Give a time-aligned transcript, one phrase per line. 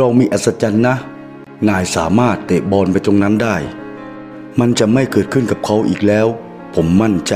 [0.00, 0.94] เรามีอัศจรรย์นะ
[1.68, 3.56] นายสามารถเตะบอลไปตรงนั้นได้
[4.60, 6.26] มันจะไม่เกิดขึ้นกับเขาอีกแล้ว
[6.74, 7.34] ผมมั่นใจ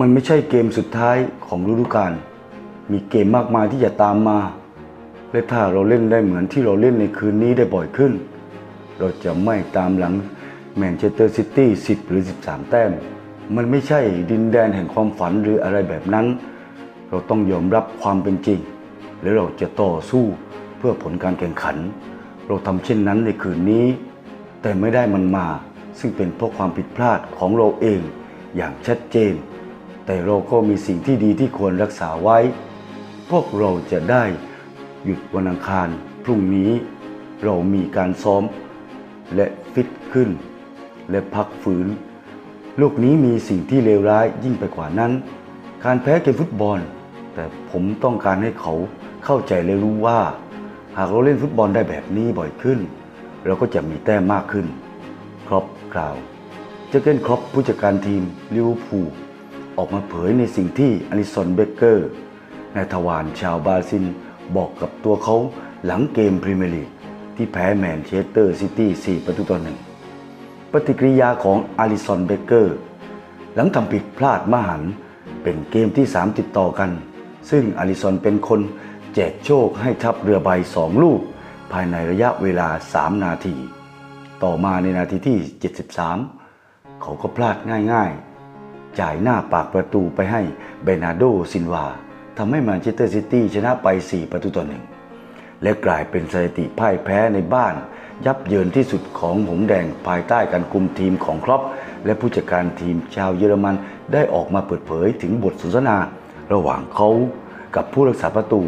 [0.00, 2.12] มันไม่ใช่เกมสุดท้ายของฤดูกาล
[2.92, 4.38] มีเกมมากมายที่จะตามมา
[5.32, 8.12] และถ้าเราเล่นได้เหมือนที่เราเล่นในคืนนี้ได้บ่อยขึ้น
[8.98, 10.14] เราจะไม่ตามหลัง
[10.76, 12.92] แมนเชสเตอร์ซิตี้ 10 หรือ 13 แต้ม
[13.56, 16.26] มันไม่ใช่ดินแดนแห่งความฝันหรืออะไรแบบนั้น
[17.08, 18.60] เราต้องยอมรับความเป็นจริง
[19.22, 20.24] และเราจะต่อสู้
[20.78, 21.76] เพื่อผลการแข่งขัน
[22.46, 23.86] เราทำเช่นนั้นในคืนนี้
[24.62, 25.46] แต่ไม่ได้มันมา
[25.98, 28.00] ซึ่งเป็นเพราะความผิดพลาดของเราเอง
[28.56, 29.34] อย่างชัดเจน
[30.06, 32.38] แต่เราก็มีสิ่งที่ดีที่ควรรักษาไว้
[33.30, 34.24] พวกเราจะได้
[35.04, 35.88] หยุดวันอังคาร
[36.24, 36.70] พรุ่งนี้
[37.44, 38.42] เรามีการซ้อม
[39.36, 40.28] และฟิตขึ้น
[41.10, 41.86] และพักฟื้น
[42.78, 45.12] โลกนี้มีสิ่งที่เลวร้ายยิ่งไปกว่านั้น
[45.84, 46.78] การแพ้เกมฟุตบอล
[47.34, 48.74] แต่ผมต้องการให้เขา
[49.24, 50.20] เข้าใจและรู้ว่า
[50.96, 52.78] หากเราเล่นฟุตบอลได้แบบนี้บ่อยขึ้น
[53.44, 54.66] เราก็จะมีแต้มมากขึ้น
[55.46, 56.16] คล็อปป์กล่าว
[56.88, 58.22] เจอร์เกนคล็อปป์ ผู้จัดการทีม
[58.54, 59.08] ลิเวอร์พูล
[59.76, 62.08] ออกมาเผยในสิ่งที่อลิสซอนเบเกอร์
[62.74, 64.04] นายทวารชาวบราซิล
[64.56, 65.36] บอกกับตัวเขา
[65.86, 66.88] หลังเกมพรีเมียร์ลีก
[67.36, 69.78] ที่แพ้แมนเชสเตอร์ซิตี้4ประตูต่อหนึ่ง
[70.72, 72.76] ปฏิกิริยาของอลิสซอนเบเกอร์
[73.54, 74.92] หลังทำผิดพลาดมหันต์
[75.42, 76.90] เป็นเกมที่ 3 ติดต่อกัน
[77.50, 78.60] ซึ่งอลิสซอนเป็นคน
[79.14, 81.20] แจกโชคให้ทัพเรือใบสองลูก
[81.72, 83.56] ภายในระยะเวลา 3 นาที
[84.42, 85.38] ต่อมาในนาทีที่
[86.38, 87.56] 73 เขาก็พลาด
[87.92, 90.42] ง่ายๆ จ่ายหน้าปากประตูไปให้
[90.82, 91.86] เบนาโดซินวา
[92.38, 94.82] ทำให้แมนเชสเตอร์ซิตี้ชนะไป 4 ประตูต่อหนึ่ง
[95.62, 97.74] และกลายเป็นสถิติพ่ายแพ้ในบ้าน
[98.26, 101.62] ยับเยินที่สุดของหงส์แดงภายใต้การคุมทีมของคล็อปป์
[102.04, 103.74] และผู้จัดการทีมชาวเยอรมัน
[104.12, 105.96] ได้ออกมาเปิดเผยถึงบทสนทนา
[106.52, 107.08] ระหว่างเขา
[107.76, 108.62] กับผู้รักษาประตู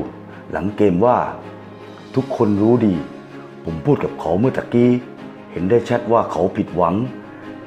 [0.50, 1.18] หลังเกมว่า
[2.14, 2.94] ทุกคนรู้ดี
[3.64, 4.90] ผมพูดกับเขาเมื่อตะกี้
[5.52, 6.94] เห็นได้ชัดว่าเขาผิดหวัง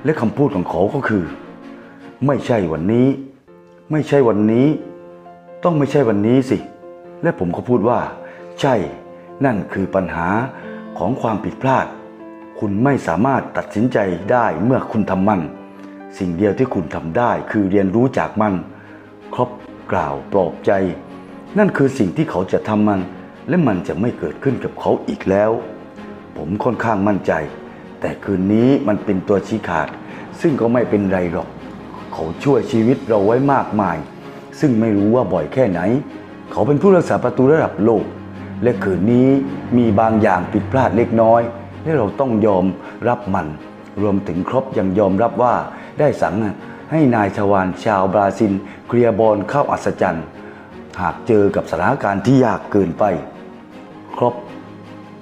[0.03, 1.23] และคำพูดของเขาก็คือ
[2.25, 3.07] ไม่ใช่วันนี้
[3.91, 4.67] ไม่ใช่วันนี้
[5.63, 6.57] ต้องไม่ใช่วันนี้สิ
[7.23, 7.99] และผมก็พูดว่า
[8.61, 8.75] ใช่
[9.45, 10.27] นั่นคือปัญหา
[10.97, 11.87] ของความผิดพลาด
[12.59, 13.97] คุณไม่สามารถตัดสินใจ
[14.31, 15.41] ได้เมื่อคุณทำมัน
[16.17, 18.53] สิ่งเดียวที่คุณทำได้คือเรียนรู้จากมัน
[19.33, 19.49] ครบ
[19.91, 20.71] กล่าวปลอบใจ
[21.57, 22.99] นั่นคือสิ่งที่เขาจะทำมัน
[23.49, 25.51] และมันจะไม่เกิดขึ้นกับเขาอีกแล้ว
[26.37, 27.33] ผมค่อนข้างมั่นใจ
[27.99, 29.87] แต่คืนนี้มันเป็นตัวชี้ขาด
[30.41, 31.47] ซึ่งก็ไม่เป็นไรหรอก
[32.13, 33.97] เขาช่วยชีวิตเราไว้มากมาย
[34.59, 35.79] ซึ่งไม่รู้ว่าบ่อยแค่ไหน
[36.51, 38.03] เขาเป็นผู้รักษาประตูระดับโลก
[38.63, 39.29] และคืนนี้
[39.77, 41.41] มีบางอย่างผิดพลาดเล็กน้อย
[41.83, 42.65] และเราต้องยอม
[43.07, 43.47] รับมัน
[44.01, 45.55] รวมถึงครบยังยอมรับว่า
[45.99, 46.35] ได้สั่ง
[46.91, 48.51] ให้นายชวานชาวบราซิล
[48.87, 50.25] เคลียบอลเข้าอัศจรรย์
[51.01, 53.03] หากเจอกับสถานการณ์ที่ยากเกินไป
[54.17, 54.35] ครบ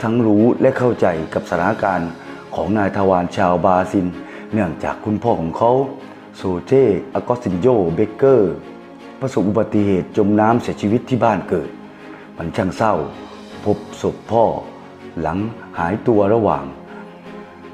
[0.01, 2.09] ทั้งรู้และเข้าใจกับสถานการณ์
[2.55, 4.05] ของนายทวารชาวบราซิล
[4.53, 5.71] เนื่องจากคุณพ่อของเขา
[6.37, 6.71] โซเจ
[7.15, 8.53] อากอสินโยเบเกอร์
[9.19, 11.69] ประสบอุบัติเหตุจมน้ำเสียชีวิตที่บ้านเกิด
[12.37, 12.93] มันช่างเศร้า
[13.65, 14.45] พบศพพ่อ
[15.21, 15.39] หลัง
[15.79, 16.63] หายตัวระหว่าง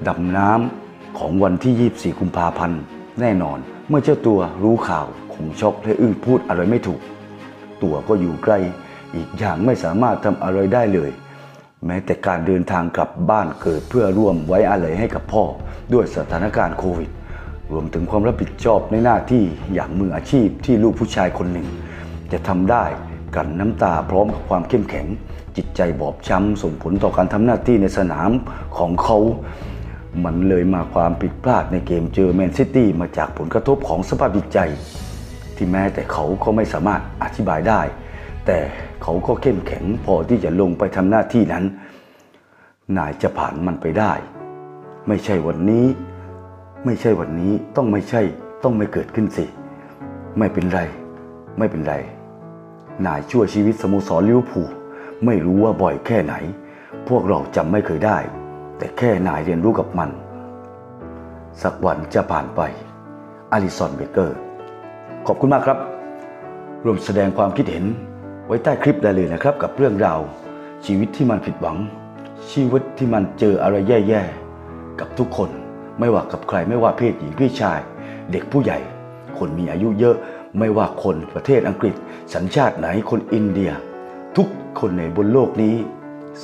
[0.08, 2.82] ดำน้ำของวันที่ 24 กุมภาพันธ์
[3.20, 3.58] แน่นอน
[3.90, 7.02] เมื่อเจ้าตัวรู้ข่าวคงช็อกและอึ้งพูดอะไรไม่ถูก
[7.84, 8.54] ตัวก็อยู่ไกล
[9.16, 11.12] อีกอย่างไม่สามารถทำอะไรได้เลย
[11.86, 15.44] แม้แต่การเดินทางกลับบ้านเกิดเพื่อร่วมไว้อาลัยให้กับพ่อ
[15.94, 17.10] ด้วยสถานการณ์โควิด
[17.72, 21.68] รวมถึงความรับผิดชอบในหน้าที่อย่างมืออาชีพที่ลูกผู้ชายคนหนึ่ง
[22.32, 22.86] จะทำได้
[23.36, 25.08] กันน้ำตาพร้อมกับความเข้มแข็ง
[25.58, 28.32] จิตใจบอบช้ำส่งผลต่อการทำหน้าที่ในสนาม
[28.78, 29.18] ของเขา
[30.26, 34.60] มันเลยมาความผิดพลาดในเกมเจอแมนซิตี้มาจากผลกระทบของสภาพจิตใจ
[35.56, 37.82] ที่แม้แต่เขาก็ไม่สามารถอธิบายได้
[38.46, 38.60] แต่
[39.04, 41.66] เขาก็เข้มแข็งพอที่จะลงไปทำหน้าที่นั้น
[42.98, 44.14] นายจะผ่านมันไปได้
[45.08, 45.86] ไม่ใช่วันนี้
[46.86, 48.22] ไม่ใช่วันนี้ต้องไม่ใช่
[48.64, 49.46] ต้องไม่เกิดขึ้นสิ
[50.38, 50.80] ไม่เป็นไร
[51.58, 51.96] ไม่เป็นไร
[53.08, 54.72] นายช่วยชีวิตสโมสรลิเวอร์พูล
[55.26, 56.34] ไม่รู้ว่าบ่อยแค่ไหน
[57.08, 58.18] พวกเราจำไม่เคยได้
[58.78, 60.10] แต่แค่นายเรียนรู้กับมัน
[61.62, 62.62] สักวันจะผ่านไป
[63.52, 64.38] อลิสันเบเกอร์
[65.28, 65.78] ขอบคุณมากครับ
[66.86, 67.86] รวมแสดงความคิดเห็น
[68.46, 70.20] ไว้ใต้คลิปได้เลยนะครับ กับเรื่องราว
[70.86, 71.78] ชีวิตที่มันผิดหวัง
[72.52, 75.50] ชีวิตที่มันเจออะไรแย่ๆ กับทุกคน
[76.00, 77.80] ไม่ว่ากับใครไม่ว่าเพศหญิงเพศชาย
[78.32, 78.80] เด็กผู้ใหญ่
[79.38, 80.16] คนมีอายุเยอะ
[80.60, 81.96] ไม่ว่าคนประเทศอังกฤษ
[82.34, 83.72] สัญชาติไหนคนอินเดีย
[84.38, 84.48] ทุก
[84.80, 85.76] คนในบนโลกนี้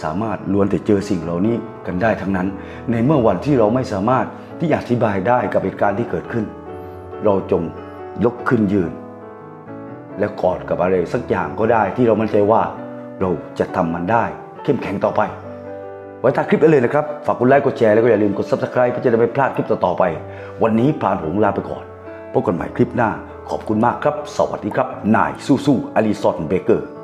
[0.02, 1.56] สามารถล้วนแต่เจอสิ่งเหล่านี้
[1.88, 2.48] กันได้ทั้งนั้น
[2.92, 4.26] ในเมื่อวันที่เราไม่สามารถ
[4.60, 6.46] ที่อธิบายได้กับเหตุการณ์ที่เกิดขึ้น
[7.26, 7.64] เราจง
[8.24, 8.92] ยกขึ้นยืน
[10.20, 12.62] และกอดกับอะไรสักอย่างก็ได้ที่เรามั่นใจว่า
[13.22, 14.24] เราจะทำมันได้
[14.64, 15.22] เข้มแข็งต่อไป
[16.20, 20.04] ไว้ตาคลิปเลยนะครับ ฝากกดไลค์กดแชร์แล้วก็อย่าลืมกด subscribe เพื่อจะได้ไม่พลาดคลิปต่อๆไป
[20.64, 21.84] วันนี้พรานหงลาไปก่อน
[22.38, 23.10] พบกันใหม่คลิปหน้า
[23.50, 26.97] ขอบคุณมากครับ สวัสดีครับ นายสู้สู้อลิซอนเบเกอร์